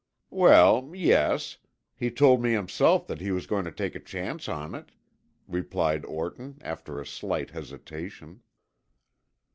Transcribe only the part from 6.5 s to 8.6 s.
after a slight hesitation.